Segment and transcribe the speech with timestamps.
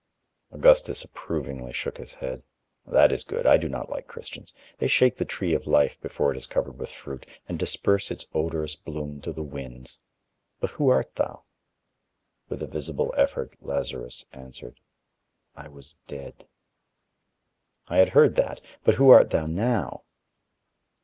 [0.51, 2.41] Augustus approvingly shook his head.
[2.87, 3.45] "That is good.
[3.45, 4.51] I do not like Christians.
[4.79, 8.25] They shake the tree of life before it is covered with fruit, and disperse its
[8.33, 9.99] odorous bloom to the winds.
[10.59, 11.43] But who art thou?"
[12.49, 14.79] With a visible effort Lazarus answered:
[15.55, 16.47] "I was dead."
[17.87, 18.59] "I had heard that.
[18.83, 20.01] But who art thou now?"